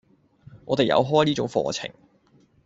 [0.65, 1.91] 我哋有開呢種課程